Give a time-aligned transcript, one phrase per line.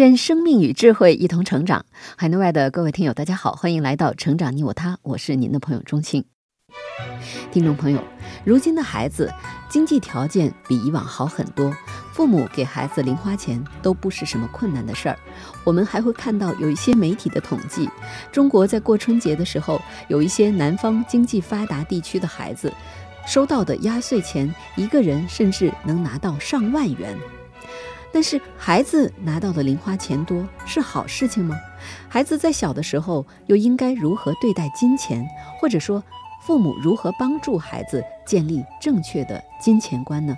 [0.00, 1.84] 愿生命与智慧一同成长。
[2.16, 6.24] 海内外的各位听友，大家好，欢迎来到《成长你我他》，我是您的朋友钟青。
[7.52, 8.02] 听众朋友，
[8.42, 9.30] 如今的孩子
[9.68, 11.70] 经济条件比以往好很多，
[12.14, 15.18] 父母给孩子零花钱都不是什么困难的事儿。
[15.64, 17.86] 我们还会看到有一些媒体的统计，
[18.32, 22.72] 中国在过春节的时候，有一些南方经济发达地区的孩子
[23.26, 27.14] 收到的压岁钱，一个人甚至能拿到上万元。
[28.12, 31.56] 但是孩子拿到的零花钱多是好事情吗？
[32.08, 35.24] 孩子在小的时候又应该如何对待金钱？
[35.60, 36.02] 或者说，
[36.42, 40.36] 父母如何帮助孩子建立正确的金钱观呢？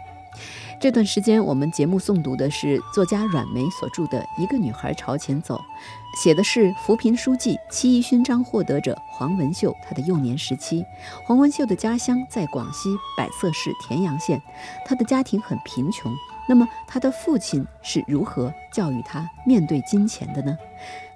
[0.81, 5.57] 这段时间我们节目诵读的是作家阮梅所著的《一个女孩朝前走》，
[6.21, 10.85] 写的是扶贫书记、七一勋章获得者黄文秀她的幼年时期。
[11.25, 14.43] 黄文秀的家乡在广西百色市田阳县，
[14.85, 16.13] 她的家庭很贫穷。
[16.49, 20.57] 那么他的父亲是如何教育他面对金钱的呢？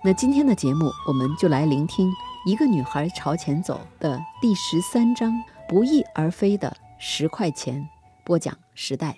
[0.05, 2.09] 那今天的节目，我们就来聆听
[2.47, 5.33] 《一个女孩朝前走》的第十三章
[5.69, 7.87] “不翼而飞的十块钱”，
[8.25, 9.17] 播讲时代。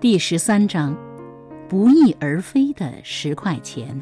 [0.00, 0.96] 第十三章
[1.68, 4.00] “不翼而飞的十块钱”。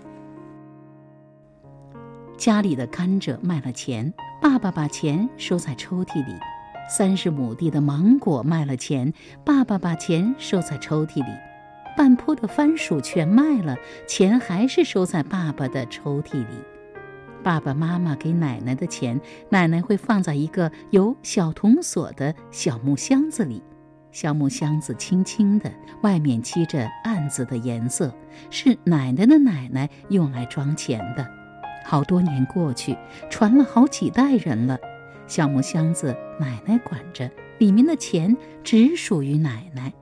[2.37, 6.35] 家里的甘蔗卖了钱，爸爸把钱收在抽屉里。
[6.89, 9.13] 三十亩地的芒果卖了钱，
[9.45, 11.31] 爸爸把钱收在抽屉里；
[11.97, 16.47] 半坡的番薯全卖了，钱还是收在爸爸的抽屉里。
[17.43, 19.21] 爸爸妈妈给奶奶的钱，
[19.51, 23.63] 奶奶会放在一个有小铜锁的小木箱子里。
[24.13, 25.71] 小木箱子轻轻的，
[26.03, 28.15] 外面漆着暗紫的颜色，
[28.51, 31.27] 是奶奶的奶奶用来装钱的。
[31.85, 32.97] 好多年过去，
[33.29, 34.79] 传了好几代人了。
[35.27, 39.93] 小木箱子，奶奶管着，里面的钱只属于奶奶。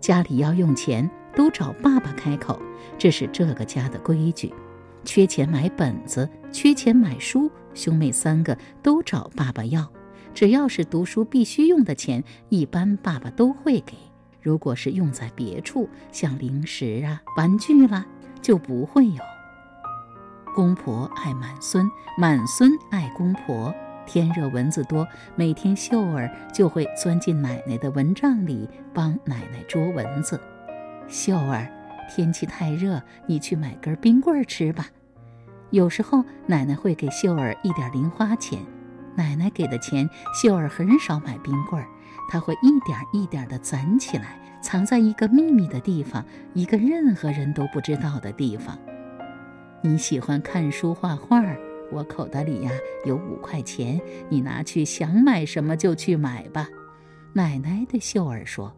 [0.00, 2.60] 家里要用钱，都找爸爸开口，
[2.98, 4.52] 这是这个家的规矩。
[5.04, 9.90] 缺钱买本子，缺钱买书，兄妹三个都找爸爸要。
[10.34, 13.94] 只要是读书必须用的钱，一般爸爸都会给。
[14.42, 18.04] 如果是用在别处，像零食啊、玩具啦，
[18.42, 19.22] 就不会有。
[20.54, 23.72] 公婆爱满孙，满孙爱公婆。
[24.06, 30.40] 天热蚊子多，每天秀儿就会钻进奶奶的蚊帐里帮奶奶捉蚊子。
[31.08, 31.66] 秀儿，
[32.10, 34.86] 天气太热，你去买根冰棍吃吧。
[35.70, 38.60] 有时候奶奶会给秀儿一点零花钱，
[39.16, 40.08] 奶奶给的钱，
[40.40, 41.88] 秀儿很少买冰棍儿，
[42.30, 48.78] 她会一点一点地攒起来，藏在一个秘密的地方，一个任何人都不知道的地方。
[49.82, 51.42] 你喜欢看书画画。
[51.94, 52.72] 我口袋里呀
[53.04, 56.68] 有五块钱，你拿去想买什么就去买吧。
[57.32, 58.74] 奶奶对秀儿说，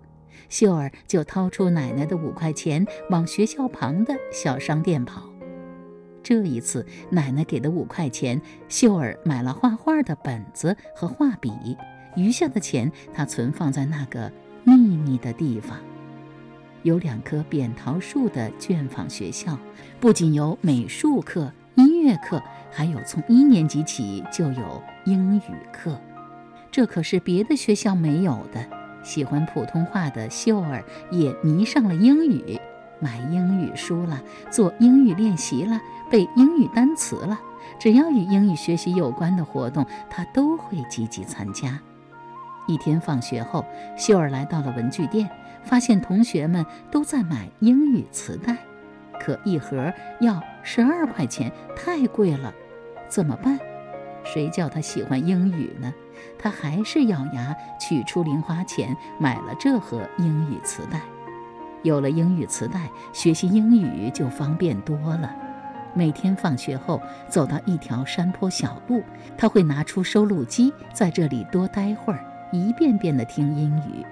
[0.50, 5.22] 秀儿就掏出奶奶的五块钱，往学校旁的小商店跑。
[6.22, 11.50] 这一次，奶奶给的五块钱，秀儿买了画画的本子和画笔，
[12.16, 14.30] 余下的钱她存放在那个
[14.62, 15.78] 秘密的地方。
[16.82, 19.58] 有两棵扁桃树的卷坊学校，
[19.98, 21.52] 不仅有美术课、
[22.06, 22.42] 乐课。
[22.70, 25.98] 还有从一年级起就有英语课，
[26.70, 28.62] 这可是别的学校没有的。
[29.02, 32.60] 喜欢普通话的秀儿也迷上了英语，
[33.00, 35.80] 买英语书了，做英语练习了，
[36.10, 37.40] 背英语单词了。
[37.78, 41.80] 只要与英语学习有关的活动，他都会积极参加。
[42.66, 43.64] 一天放学后，
[43.96, 45.30] 秀儿来到了文具店，
[45.62, 48.56] 发现同学们都在买英语磁带，
[49.20, 52.52] 可一盒要十二块钱，太贵了。
[53.08, 53.58] 怎么办？
[54.24, 55.92] 谁叫他喜欢英语呢？
[56.38, 61.00] 他还是咬牙取出零花钱买了这盒英语磁带。
[61.82, 65.32] 有了英语磁带，学习英语就方便多了。
[65.94, 69.02] 每天放学后走到一条山坡小路，
[69.38, 74.04] 他会拿出收录机，在这里多待会儿，一遍遍地听英语。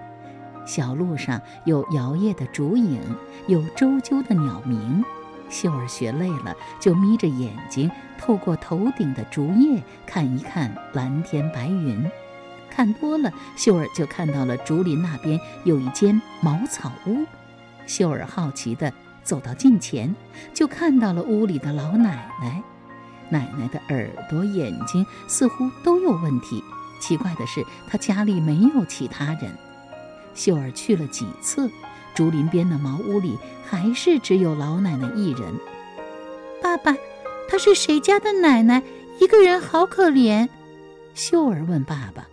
[0.64, 3.00] 小路上有摇曳的竹影，
[3.46, 5.04] 有啁啾的鸟鸣。
[5.50, 12.04] 秀儿学累了，就眯着眼睛，透过头顶的竹叶看一看蓝天白云。
[12.70, 17.24] 看多了，秀儿就看到了竹林那边有一间茅草屋，
[17.86, 20.12] 秀儿好奇地走到近前，
[20.52, 22.62] 就看到了屋里的老奶奶。
[23.28, 26.62] 奶奶的耳朵、眼睛似乎都有问题。
[27.00, 29.56] 奇怪的是，她家里没有其他人。
[30.34, 31.70] 秀儿去了几次，
[32.14, 35.54] 竹林边的茅屋里还是只有老奶奶一人。
[36.62, 36.96] 爸爸，
[37.48, 38.82] 她是谁家的奶奶？
[39.20, 40.48] 一个人好可怜。
[41.14, 42.26] 秀儿问爸爸：“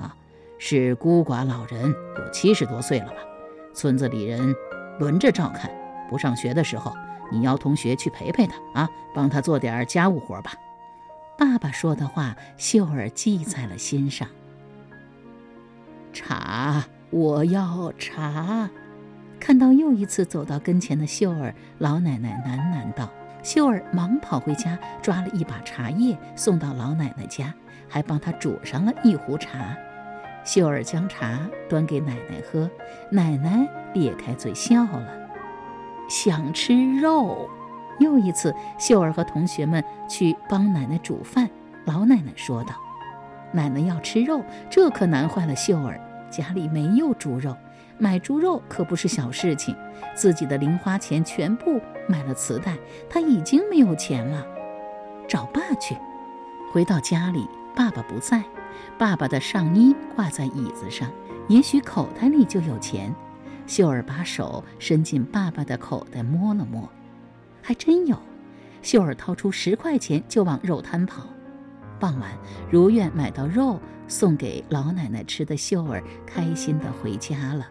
[0.00, 0.14] 啊，
[0.58, 3.16] 是孤寡老人，有七十多岁了吧？
[3.74, 4.54] 村子里人
[5.00, 5.70] 轮着照看。
[6.08, 6.94] 不上学的时候，
[7.32, 10.52] 你邀同学去陪陪他啊，帮他做点家务活吧。”
[11.36, 14.28] 爸爸说的话，秀儿记在了心上。
[16.12, 18.68] 茶，我要茶。
[19.38, 23.08] 看到又一次走到跟前的秀儿，老奶奶喃喃道。
[23.42, 27.54] 秀儿忙跑回家，抓了一把茶叶送到老奶奶家，
[27.88, 29.76] 还帮她煮上了一壶茶。
[30.44, 31.38] 秀儿将茶
[31.68, 32.68] 端给奶奶喝，
[33.10, 35.08] 奶奶咧开嘴笑了，
[36.08, 37.48] 想吃肉。
[38.00, 41.48] 又一次，秀儿和同学们去帮奶奶煮饭，
[41.84, 42.74] 老奶奶说道
[43.52, 46.00] ：“奶奶要吃肉，这可难坏了秀儿，
[46.30, 47.56] 家里没有猪肉。”
[47.98, 49.74] 买猪肉可不是小事情，
[50.14, 52.76] 自己的零花钱全部买了磁带，
[53.08, 54.46] 他已经没有钱了。
[55.26, 55.96] 找爸去。
[56.70, 58.44] 回到家里，爸爸不在，
[58.98, 61.10] 爸爸的上衣挂在椅子上，
[61.48, 63.14] 也许口袋里就有钱。
[63.66, 66.86] 秀儿把手伸进爸爸的口袋摸了摸，
[67.62, 68.18] 还真有。
[68.82, 71.22] 秀儿掏出十块钱就往肉摊跑。
[71.98, 72.30] 傍晚，
[72.70, 77.66] 如愿买到肉送给老奶奶吃的秀儿，开心地回家了。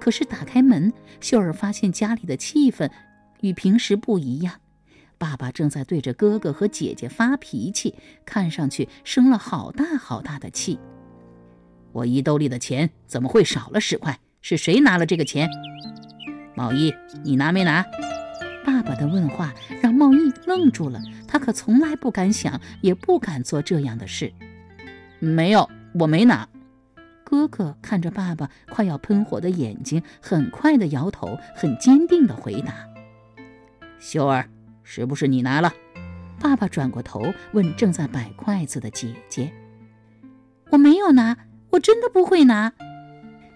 [0.00, 2.90] 可是打开门，秀儿发现家里的气氛
[3.40, 4.54] 与平时不一样。
[5.16, 7.94] 爸爸正在对着哥哥和姐姐发脾气，
[8.26, 10.78] 看上去生了好大好大的气。
[11.92, 14.18] 我衣兜里的钱怎么会少了十块？
[14.42, 15.48] 是谁拿了这个钱？
[16.54, 16.92] 毛衣，
[17.24, 17.82] 你拿没拿？
[18.64, 19.52] 爸爸的问话
[19.82, 24.32] 让茂义愣住了，他可从来不敢想，也不敢做这样的事。
[25.18, 25.68] 没有，
[26.00, 26.48] 我没拿。
[27.22, 32.74] 哥哥看着爸爸快要喷火的眼睛，很快的摇头，很坚定的回答
[33.98, 34.48] ：“秀儿，
[34.82, 35.72] 是不是你拿了？”
[36.40, 39.52] 爸爸转过头问正在摆筷子的姐姐
[40.70, 41.36] ：“我没有拿，
[41.70, 42.72] 我真的不会拿。”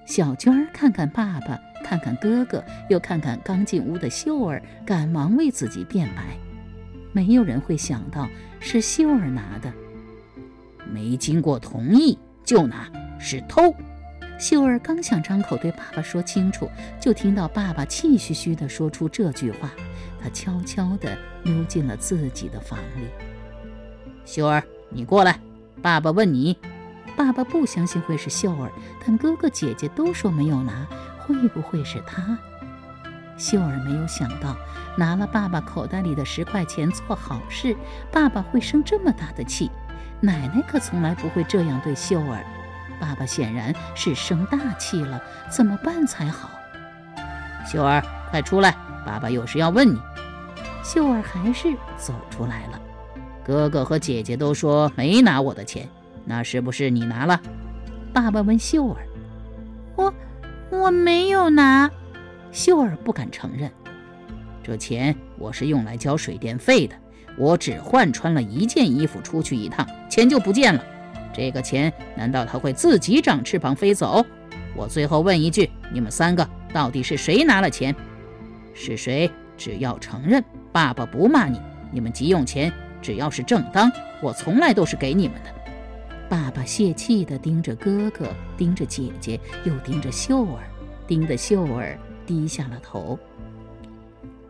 [0.07, 6.37] 小娟儿看看爸爸，看看哥哥，又看看刚进屋的秀儿，赶忙为自己辩白
[7.13, 8.29] ：“没有人会想到
[8.61, 9.73] 是秀儿拿的，
[10.93, 12.91] 没经过同意就拿。”
[13.21, 13.75] 是偷！
[14.39, 16.71] 秀儿刚想张口对爸爸说清楚，
[17.01, 19.73] 就听到爸爸气吁吁地说出这句话。
[20.23, 23.09] 他悄悄地溜进了自己的房里。
[24.25, 25.41] 秀儿，你过来，
[25.83, 26.57] 爸爸问你。
[27.17, 28.71] 爸爸不相信会是秀儿，
[29.05, 30.87] 但哥哥姐姐都说没有拿，
[31.29, 32.39] 会不会是他？
[33.37, 34.57] 秀儿没有想到，
[34.97, 37.77] 拿了爸爸口袋里的十块钱做好事，
[38.11, 39.71] 爸爸会生这么大的气。
[40.21, 42.43] 奶奶可从来不会这样对秀儿。
[42.99, 46.51] 爸爸显然是生大气了，怎么办才好？
[47.65, 48.75] 秀儿，快出来，
[49.07, 50.01] 爸爸有事要问你。
[50.83, 52.81] 秀儿还是走出来了。
[53.45, 55.87] 哥哥和姐姐都说没拿我的钱，
[56.25, 57.41] 那是不是你拿了？
[58.13, 59.07] 爸爸问秀儿。
[59.95, 60.13] 我
[60.71, 61.91] 我没有拿。
[62.51, 63.71] 秀儿不敢承认。
[64.63, 66.95] 这钱我是用来交水电费的，
[67.37, 70.85] 我只换穿了一件衣服出去一趟，钱就不见了。
[71.33, 74.25] 这个钱难道他会自己长翅膀飞走？
[74.75, 77.95] 我最后问一句：你们三个到底是谁拿了钱？
[78.75, 79.31] 是谁？
[79.57, 81.61] 只要承认，爸爸不骂你。
[81.91, 83.91] 你们急用钱，只要是正当，
[84.23, 85.58] 我从来都是给你们的。
[86.29, 90.63] 爸爸泄气地盯着哥哥，盯着姐姐，又盯着秀儿，
[91.07, 93.19] 盯得秀儿低下了头。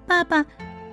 [0.07, 0.45] 爸爸，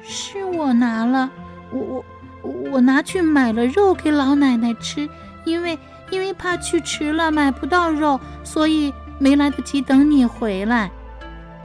[0.04, 1.32] 是我拿了，
[1.72, 2.06] 我
[2.44, 5.10] 我我拿去买了肉给老奶奶吃。
[5.46, 5.78] 因为
[6.10, 10.90] 因为怕去迟了买不到肉，所以没来得及等你回来。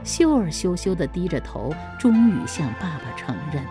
[0.03, 3.63] 秀儿羞羞地低着头，终于向爸爸承认：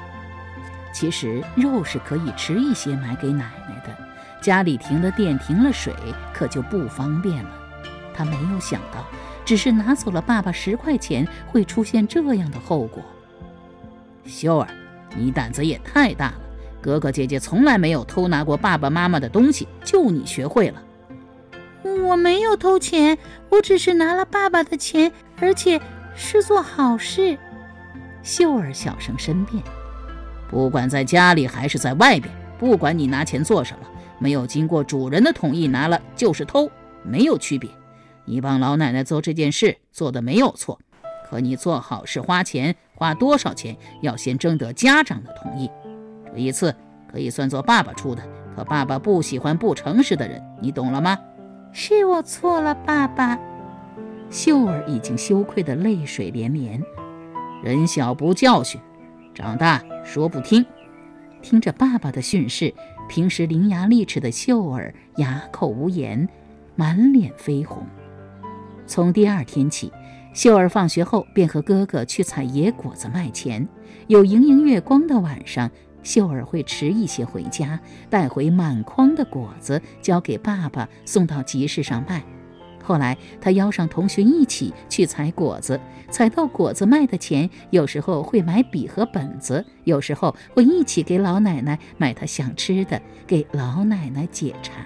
[0.92, 4.09] 其实肉是可以迟一些买给奶奶的。
[4.40, 5.92] 家里停了电，停了水，
[6.32, 7.50] 可就不方便了。
[8.14, 9.04] 他没有想到，
[9.44, 13.02] 只是拿走了爸爸十块钱，会出现这样的后果。
[14.24, 14.68] 秀儿，
[15.16, 16.40] 你胆子也太大了。
[16.80, 20.82] 哥哥姐姐从来没有偷拿过爸爸妈妈的东西，就你学会了。
[21.82, 23.16] 我没有偷钱，
[23.50, 25.80] 我只是拿了爸爸的钱，而且
[26.14, 27.38] 是做好事。
[28.22, 29.62] 秀儿小声申辩
[30.50, 33.86] ：“不管在家里还是在外边，不管你拿钱做什么，
[34.20, 36.70] 没有经过主人的同意拿了就是偷，
[37.02, 37.68] 没有区别。
[38.26, 40.78] 你帮老奶奶做这件事做的没有错，
[41.28, 45.68] 可你做好事花钱，花多少钱要先征得家长的同意。
[46.32, 46.72] 这一次
[47.10, 48.22] 可以算作爸爸出的，
[48.54, 51.18] 可爸爸不喜欢不诚实的人，你懂了吗？
[51.72, 53.38] 是我错了，爸爸。
[54.28, 56.80] 秀儿已经羞愧的泪水连连。
[57.64, 58.80] 人小不教训，
[59.34, 60.64] 长大说不听。
[61.42, 62.72] 听着爸爸的训示，
[63.10, 66.28] 平时伶牙俐齿的秀儿哑口无言，
[66.76, 67.84] 满脸绯红。
[68.86, 69.92] 从第二天起，
[70.32, 73.66] 秀儿放学后便和哥哥去采野果子卖钱。
[74.06, 75.68] 有盈盈月光的晚上，
[76.04, 82.22] 秀儿会迟一些回家，带回满筐的果子，交给爸爸送到集市上卖。
[82.82, 94.84] 后来，他邀上同学一起去采果子，采到果子卖的钱，有时候会买笔和本子，有时候会一起给老奶奶买她想吃的，给老奶奶解馋。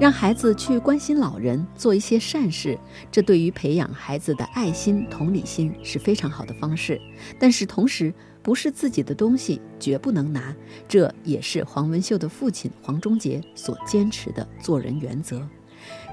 [0.00, 2.76] 让孩子去关心老人，做一些善事，
[3.10, 7.00] 这对于培养孩子的爱心、同理心是非常好的方式。
[7.38, 10.54] 但是同时，不是自己的东西绝不能拿，
[10.88, 15.46] 这也是黄文秀的父亲黄忠杰所坚持的做人原则。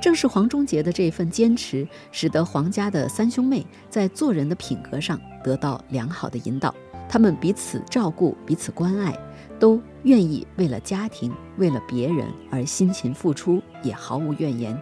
[0.02, 6.74] 正是黄忠杰的这份坚持，使得黄家的三兄妹在做人的品格上得到良好的引导。
[7.08, 9.18] 他们彼此照顾，彼此关爱，
[9.60, 14.80] 都愿意为了家庭、为了别人而辛勤付出，也毫无怨言。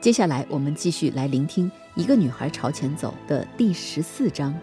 [0.00, 4.54] 接下来，我们继续来聆听《一个女孩朝前走》的第十四章：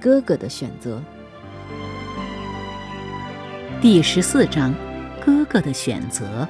[0.00, 1.00] 哥哥的选择。
[3.78, 4.74] 第十四章，
[5.22, 6.48] 哥哥的选择。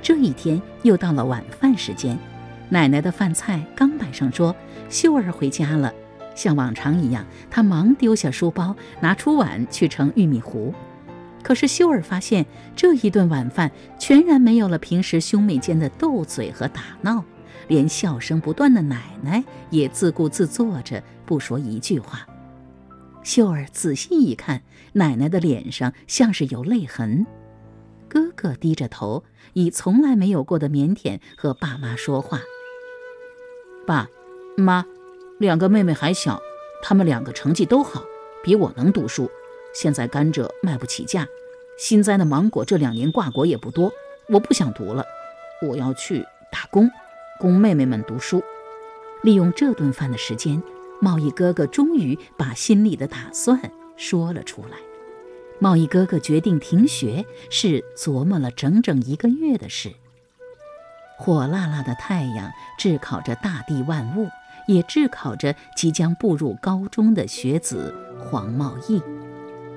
[0.00, 2.18] 这一天又到了晚饭时间，
[2.70, 4.56] 奶奶的饭菜刚摆上桌，
[4.88, 5.92] 秀儿回家了。
[6.34, 10.74] 像往常一样，她忙丢下书包，拿出碗去盛玉米糊。
[11.42, 17.22] 可是秀儿发现，这一顿晚饭全然没有了平时兄妹间的斗嘴和打闹，
[17.68, 22.26] 连笑声不断的奶奶也自顾自坐着，不说一句话。
[23.26, 27.26] 秀儿仔细一看，奶奶的脸上像是有泪痕。
[28.08, 32.40] 哥哥低着头，以从来没有过的腼腆和爸妈说话
[33.84, 34.08] ：“爸
[34.56, 34.86] 妈，
[35.40, 36.40] 两个妹妹还小，
[36.80, 38.04] 她们两个成绩都好，
[38.44, 39.28] 比我能读书。
[39.74, 41.26] 现在甘蔗卖不起价，
[41.76, 43.90] 新栽的芒果这两年挂果也不多，
[44.28, 45.04] 我不想读了，
[45.68, 46.88] 我要去打工，
[47.40, 48.40] 供妹妹们读书，
[49.24, 50.62] 利用这顿饭的时间。”
[51.00, 53.60] 贸易哥哥终于把心里的打算
[53.96, 54.78] 说了出来。
[55.58, 59.92] 贸易哥哥决定停学，是琢磨了整整一个月的事。
[61.18, 64.28] 火辣辣的太阳炙烤着大地万物，
[64.66, 69.02] 也炙烤着即将步入高中的学子黄茂义。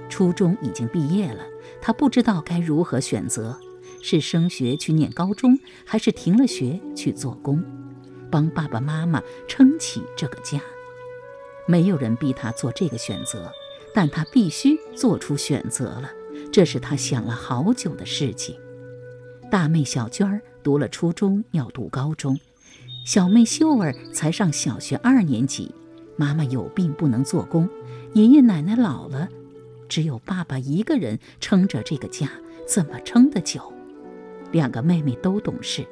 [0.10, 1.44] 初中已经毕业了，
[1.82, 3.58] 他不知道该如何选择：
[4.02, 7.64] 是升学去念高中，还是停了学去做工，
[8.30, 10.60] 帮爸爸妈妈撑起这个家。
[11.70, 13.52] 没有人逼他做这个选择，
[13.94, 16.10] 但他必须做出选择了。
[16.52, 18.60] 这是他想了好久的事情。
[19.52, 22.34] 大妹小娟儿读了初中，要读高中；
[23.06, 25.72] 小妹秀儿才上小学二年级。
[26.16, 27.70] 妈妈有病不能做工，
[28.14, 29.30] 爷爷奶奶老了，
[29.88, 32.32] 只有爸爸一个人撑着这个家，
[32.68, 33.72] 怎么撑得久？
[34.52, 35.86] 两个妹妹都懂事，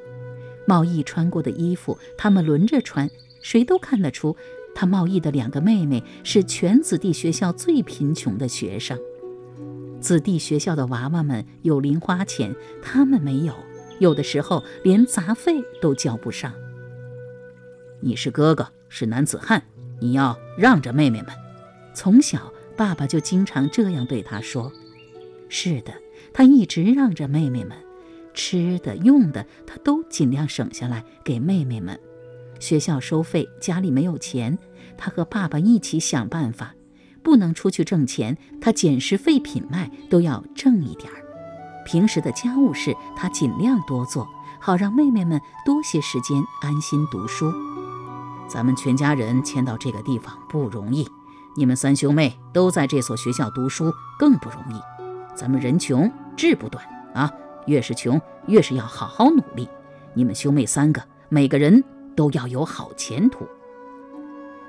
[0.66, 3.08] 茂义穿过的衣服，他们轮着穿，
[3.42, 4.36] 谁都看得出。
[4.80, 8.96] 他贸易的两个妹妹是全子弟学校最贫穷的学生，
[10.00, 13.52] 子弟学校的娃娃们有零花钱，他们没有，
[13.98, 16.52] 有的时候连杂费都交不上。
[18.00, 19.60] 你是哥哥，是男子汉，
[19.98, 21.32] 你要让着妹妹们。
[21.92, 24.70] 从小，爸爸就经常这样对他说。
[25.48, 25.92] 是的，
[26.32, 27.76] 他一直让着妹妹们，
[28.32, 31.98] 吃的用的他都尽量省下来给妹妹们。
[32.60, 34.58] 学校收费，家里没有钱，
[34.98, 36.74] 他和爸爸一起想办法。
[37.22, 41.18] 不能出去挣钱，他捡拾废品卖都要挣一点儿。
[41.84, 44.26] 平时的家务事，他尽量多做，
[44.60, 47.52] 好让妹妹们多些时间安心读书。
[48.48, 51.06] 咱们全家人迁到这个地方不容易，
[51.56, 54.80] 你们三兄妹都在这所学校读书更不容易。
[55.34, 56.82] 咱们人穷志不短
[57.14, 57.30] 啊，
[57.66, 59.68] 越是穷越是要好好努力。
[60.14, 61.84] 你们兄妹三个，每个人。
[62.18, 63.46] 都要有好前途，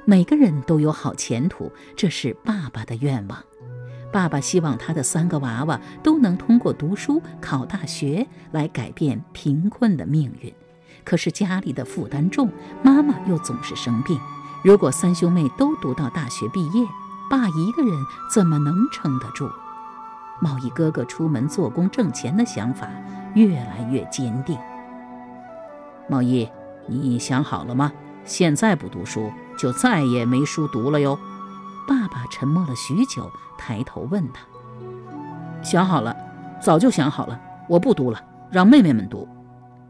[0.09, 3.37] 每个人都有好前途，这是爸爸的愿望。
[4.11, 10.51] 爸爸希望他的三个娃娃都能通过读书考大学来改变贫困的命运。
[11.05, 12.49] 可是家里的负担重，
[12.81, 14.19] 妈妈又总是生病。
[14.63, 16.83] 如果三兄妹都读到大学毕业，
[17.29, 17.93] 爸一个人
[18.33, 19.47] 怎么能撑得住？
[20.41, 22.89] 贸易哥哥出门做工挣钱的想法
[23.35, 24.57] 越来越坚定。
[26.07, 26.49] 贸易。
[26.87, 27.91] 你想好了吗？
[28.25, 31.19] 现在不读书，就再也没书读了哟。
[31.85, 34.41] 爸爸沉默了许久，抬头问他
[35.61, 36.15] ：“想好了，
[36.61, 37.37] 早就想好了，
[37.67, 39.27] 我不读了，让妹妹们读。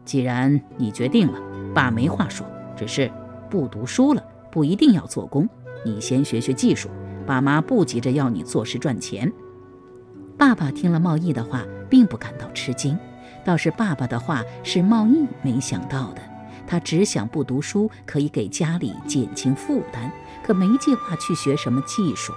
[0.04, 1.38] 既然你决定了，
[1.72, 2.44] 爸没话说。
[2.76, 3.10] 只是
[3.48, 5.48] 不读书了，不一定要做工。
[5.84, 6.88] 你先学学技术，
[7.26, 9.30] 爸妈不急着要你做事赚钱。”
[10.36, 12.98] 爸爸听了茂义的话，并不感到吃惊，
[13.44, 16.22] 倒是爸爸的话是茂义没想到的。
[16.70, 20.08] 他只想不读书可以给家里减轻负担，
[20.46, 22.32] 可没计划去学什么技术。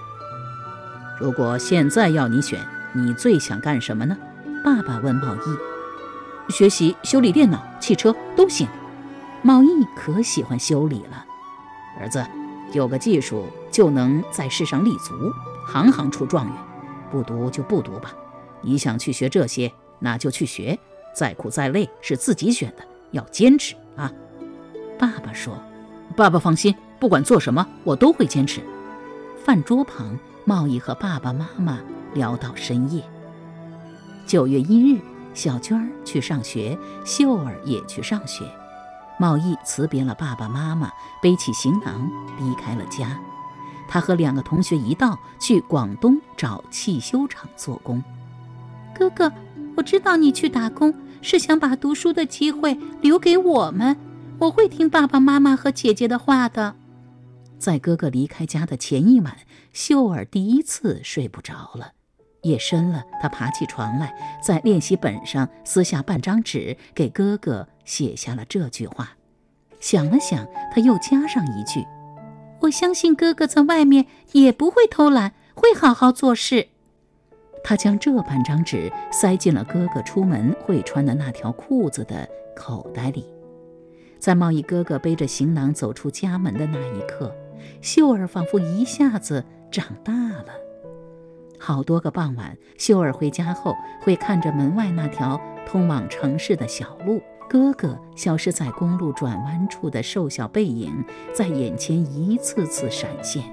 [1.20, 2.60] 如果现在要你选，
[2.96, 4.18] 你最想干什么呢？
[4.66, 6.52] 爸爸问茂义。
[6.52, 8.68] 学习修理电脑、汽车都行。
[9.44, 11.24] 茂义可喜欢修理了。
[12.00, 12.26] 儿子，
[12.72, 15.14] 有个技术就能在世上立足，
[15.68, 16.56] 行行出状元。
[17.12, 18.12] 不读就不读吧，
[18.62, 20.80] 你想去学这些，那就去学，
[21.16, 23.76] 再苦再累是自己选的，要坚持！
[25.04, 25.62] 爸爸说
[26.16, 28.62] ：“爸爸放心，不管做什么，我都会坚持。”
[29.44, 31.78] 饭桌旁，茂义和爸爸妈妈
[32.14, 33.04] 聊到深夜。
[34.26, 35.02] 九月一日，
[35.34, 38.46] 小娟儿去上学，秀儿也去上学。
[39.20, 40.90] 茂义辞别了爸爸妈妈，
[41.22, 43.20] 背起行囊离开了家。
[43.90, 48.02] 他和两个同学一道去广东找汽修厂做工。
[48.98, 49.30] 哥哥，
[49.76, 53.98] 我知道你去打工是想把读书的机会留给我们，
[54.44, 56.76] 我会听爸爸妈妈和姐姐的话的。
[57.58, 59.38] 在哥哥离开家的前一晚，
[59.72, 61.94] 秀儿第一次睡不着了。
[62.42, 69.12] 夜深了，她爬起床来，在练习本上撕下半张纸，给哥哥写下了这句话。
[69.80, 71.86] 想了想，他又加上一句。
[72.62, 76.68] 我相信哥哥在外面也不会偷懒，会好好做事。
[77.64, 83.26] 他将这半张纸塞进了哥哥出门会穿的那条裤子的口袋里。
[84.24, 87.36] 在贸易哥哥背着行囊走出家门的那一刻，
[87.82, 90.46] 秀儿仿佛一下子长大了。
[91.60, 97.22] 好多个傍晚，秀儿回家后会看着门外那条通往城市的小路。
[97.50, 103.44] 哥哥消失在公路转弯处的瘦小背影，在眼前一次次闪现。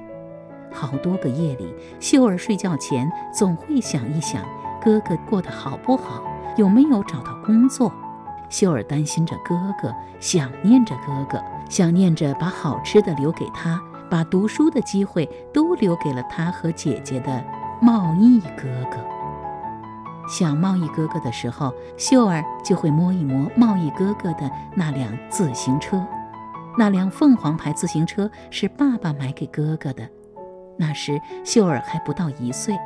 [0.71, 4.45] 好多个夜里，秀儿睡觉前总会想一想
[4.81, 6.23] 哥哥过得好不好，
[6.57, 7.93] 有没有找到工作。
[8.51, 17.43] 秀儿担心着哥哥，想念着哥哥，想念着把好吃的留给他，把读书的机会都留给了他和姐姐的
[17.81, 18.99] 贸易哥哥。
[20.29, 26.05] 想贸易哥哥的时候，秀儿就会摸一摸贸易哥哥的那辆自行车。
[26.79, 30.09] 那辆凤凰牌自行车是爸爸买给哥哥的，
[30.77, 32.77] 那时秀儿还不到一岁。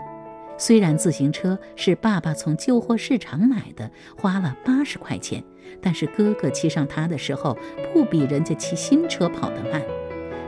[0.56, 5.42] 虽然自行车是爸爸从旧货市场买的，花了八十块钱，
[5.80, 7.56] 但是哥哥骑上它的时候，
[7.92, 9.82] 不比人家骑新车跑得慢。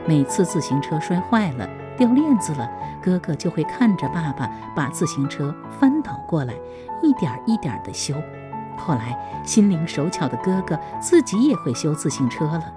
[0.05, 2.69] 每次自行车摔坏了、掉链子了，
[3.01, 6.53] 哥哥就会看着爸爸把自行车翻倒过来。
[7.03, 8.15] 一点一点地修，
[8.75, 12.73] 后来心灵手巧的哥哥自己也会修自行车了。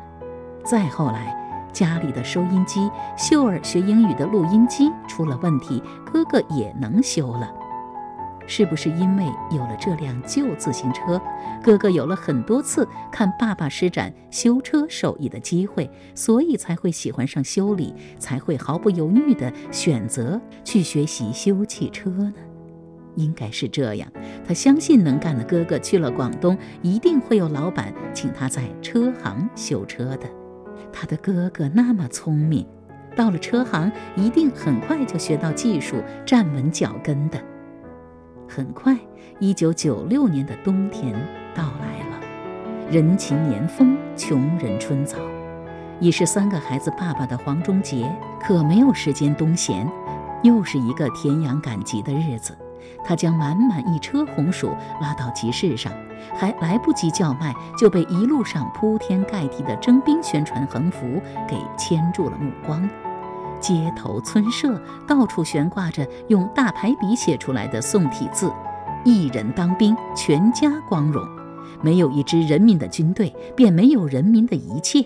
[0.62, 1.35] 再后来，
[1.72, 7.50] 家里的收音机、秀儿学英语的录音机出了问题，哥哥也能修了。
[8.51, 11.23] 是不是因为有了这辆旧自行车，
[11.63, 22.35] 哥哥有了很多次看爸爸施展修车手艺的机会，所以才会喜欢上修理，才会毫不犹豫地选择去学习修汽车呢？
[23.15, 24.11] 应该是这样，
[24.45, 30.29] 他相信能干的哥哥去了广东，一定会有老板请他在车行修车的。
[30.93, 32.67] 他的哥哥那么聪明，
[33.15, 37.41] 到了车行一定很快就学到技术，站稳脚跟的。
[38.53, 38.97] 很快，
[39.39, 41.15] 一九九六年的冬天
[41.55, 42.21] 到来了，
[42.91, 45.17] 人情年丰，穷人春早。
[46.01, 48.11] 已是三个孩子爸爸的黄忠杰
[48.43, 49.89] 可没有时间冬闲，
[50.43, 52.59] 又是一个田养赶集的日子。
[53.05, 55.93] 他将满满一车红薯拉到集市上，
[56.35, 61.07] 还来不及叫卖，就被一路上铺天盖地的征兵宣传横幅
[61.47, 62.89] 给牵住了目光。
[63.61, 68.51] 街头村社到处悬挂着用大排笔写出来的宋体字
[69.05, 71.23] ：“一人当兵，全家光荣。
[71.83, 75.05] 没有一支人民的军队，便没有人民的一切。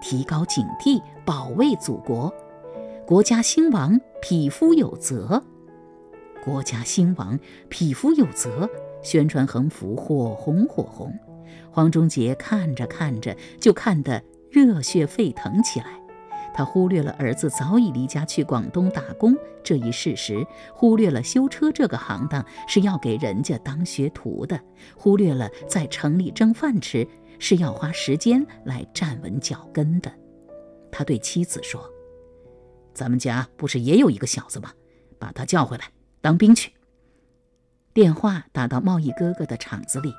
[0.00, 2.32] 提高警惕，保卫祖国。
[3.06, 5.42] 国家兴亡，匹夫有责。”
[6.44, 8.68] 国家兴亡，匹夫有责。
[9.02, 11.12] 宣传横幅火红火红，
[11.70, 15.86] 黄忠杰看着看着就看得热血沸腾起来。
[16.54, 24.58] 他忽略了儿子早已离家去广东打工这一事实，忽略了修车这个行当是要给人家当学徒的，
[24.96, 27.06] 忽略了在城里挣饭吃
[27.40, 30.10] 是要花时间来站稳脚跟的。
[30.92, 31.84] 他对妻子说
[32.94, 34.70] ：“咱们家不是也有一个小子吗？
[35.18, 35.86] 把他叫回来
[36.20, 36.70] 当兵去。”
[37.92, 40.14] 电话打到贸易哥哥的厂子里，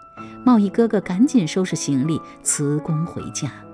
[0.45, 3.64] 贸易哥哥赶紧收拾行李辞工回家。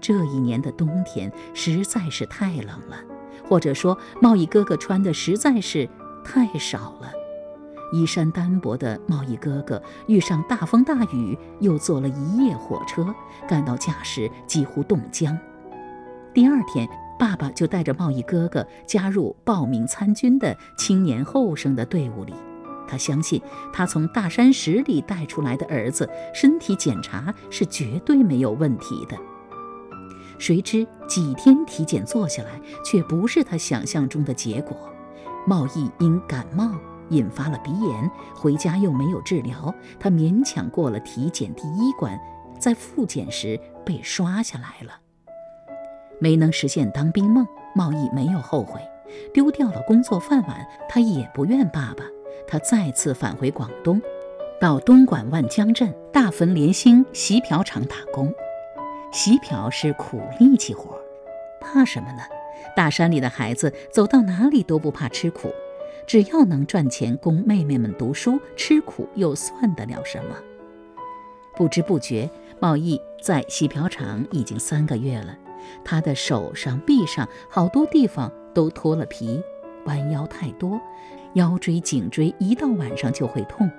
[0.00, 2.96] 这一年的冬天实在是太冷了，
[3.48, 5.88] 或者说贸易哥哥穿的实在是
[6.24, 7.12] 太少了。
[7.92, 13.12] 衣衫单薄的贸易哥哥遇上大风大雨，又坐了一夜火车，
[13.48, 15.36] 赶到家时几乎冻僵。
[16.32, 22.32] 第二天，爸爸就带着贸易哥哥加入报名参军的青年后生的队伍里。
[22.86, 29.16] 他相信，他从大山石里带出来的儿子身体检查是绝对没有问题的。
[30.40, 34.74] 谁知几天体检做下来，却不是他想象中的结果。
[35.46, 36.72] 贸易因感冒
[37.10, 42.18] 引发了鼻炎，回家又没有治疗，他勉强过了体检第一关，
[42.58, 44.98] 在复检时被刷下来了。
[46.18, 48.80] 没能实现当兵梦，贸易没有后悔，
[49.34, 52.04] 丢掉了工作饭碗，他也不怨爸爸。
[52.48, 54.00] 他再次返回广东，
[54.58, 58.32] 到东莞万江镇大汾联兴席瓢厂打工。
[59.12, 60.96] 洗瓢是苦力气活，
[61.60, 62.22] 怕什么呢？
[62.76, 65.52] 大山里的孩子走到哪里都不怕吃苦，
[66.06, 70.36] 只要能赚钱供妹妹们读书，吃苦又算得了什么？
[71.56, 75.36] 不知不觉，贸易在洗瓢厂已经三个月了，
[75.84, 79.42] 他的手上、臂上好多地方都脱了皮，
[79.86, 80.80] 弯腰太多。
[81.34, 83.70] 腰椎、颈椎一到晚上就会痛，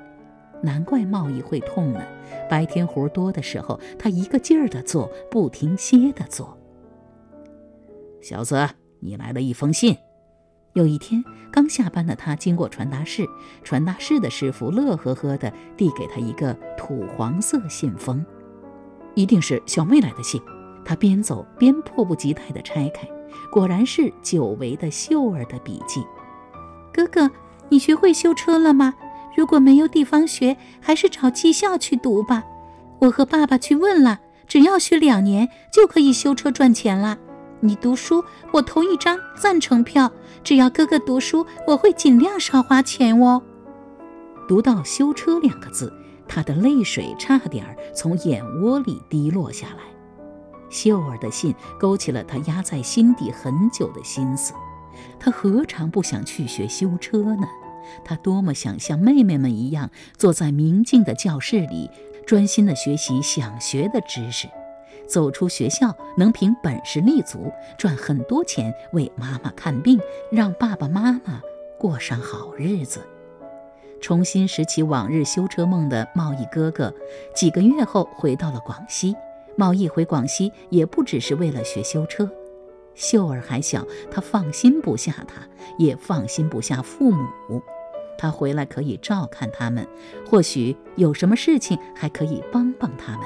[0.62, 2.02] 难怪贸易会痛呢。
[2.50, 6.58] 白天活多的时候，他一个劲儿的做，不停歇的做。
[8.21, 8.69] 小子，
[9.00, 9.97] 你来了一封信。
[10.74, 11.21] 有一天
[11.52, 13.26] 刚下班的他经过传达室，
[13.63, 18.26] 传达室的师傅乐呵呵的递给他一个土黄色信封，
[19.13, 20.41] 一定是小妹来的信。
[20.86, 23.08] 他边走边迫不及待的拆开，
[23.52, 26.02] 果然是久违的秀儿的笔记。
[26.93, 27.30] 哥哥，
[27.69, 28.93] 你学会修车了吗？
[29.36, 32.44] 如果没有地方学，还是找技校去读吧。
[33.00, 37.17] 我和爸爸去问了，只要学两年就可以修车赚钱了。
[37.60, 40.12] 你读书，我投一张赞成票。
[40.44, 43.41] 只要哥哥读书，我会尽量少花钱哦。
[44.48, 45.94] 读到“修车”两个字，
[46.28, 47.65] 他的泪水差点
[47.96, 49.84] 从眼窝里滴落下来。
[50.70, 54.54] 秀儿的信勾起了他压在心底很久的心思。
[55.20, 57.48] 他何尝不想去学修车呢？
[58.04, 61.89] 他多么想像妹妹们一样，坐在明净的教室里，
[62.26, 64.48] 专心的学习想学的知识。
[65.08, 70.00] 走出学校，能凭本事立足，赚很多钱，为妈妈看病，
[70.32, 71.41] 让爸爸妈妈
[71.78, 73.02] 过上好日子。
[74.00, 76.94] 重新拾起往日修车梦的贸易哥哥，
[77.36, 79.15] 几个月后回到了广西。
[79.58, 82.30] 贸易回广西也不只是为了学修车。
[82.96, 87.62] 秀儿还小，他放心不下他，也放心不下父母。
[88.21, 89.88] 他回来可以照看他们，
[90.29, 93.21] 或许有什么事情还可以帮帮他们。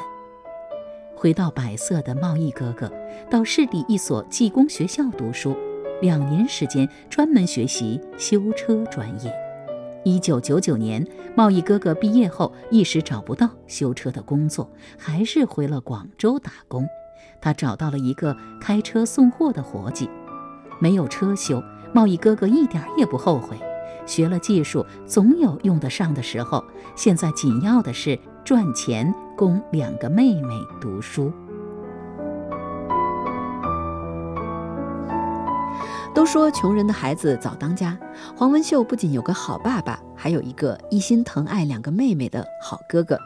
[1.14, 2.90] 回到百色的贸易哥哥，
[3.30, 5.54] 到市里一所技工学校读书，
[6.02, 9.34] 两年时间专门学习修车专业。
[10.06, 11.06] 一九九九年，
[11.36, 16.88] 贸易哥哥毕业后一时找不到修车的工作，还是回了广州打工。
[17.42, 20.10] 他找到了一个开车送货的活计，
[20.80, 21.62] 没有车修，
[21.94, 23.58] 贸易哥哥一点也不后悔。
[24.06, 26.64] 学了技术，总有用得上的时候。
[26.96, 31.32] 现在紧要的是赚钱，供两个妹妹读书。
[36.14, 37.98] 都说穷人的孩子早当家，
[38.38, 43.20] 黄文秀不仅有个好爸爸，还有一个一心疼爱两个妹妹的好哥哥。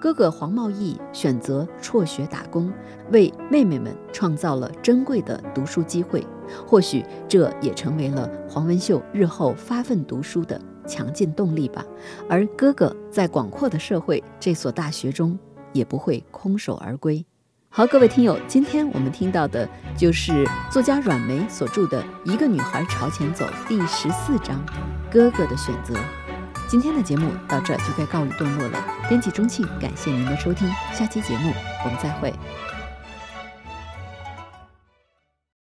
[0.00, 2.72] 哥哥黄茂义选择辍学打工，
[3.12, 6.24] 为妹妹们创造了珍贵的读书机会。
[6.66, 11.84] 或许这也成为了黄文秀日后发奋读书的强劲动力吧。
[12.28, 15.38] 而哥哥在广阔的社会这所大学中，
[15.72, 17.24] 也不会空手而归。
[17.68, 24.64] 好，各位听友，今天我们听到的就是作家阮梅所著的《一个女孩朝前走》第十四章
[25.12, 25.94] 《哥哥的选择》。
[26.68, 28.95] 今天的节目到这就该告一段落了。
[29.08, 31.52] 编辑钟庆，感谢您的收听，下期节目
[31.84, 32.32] 我们再会。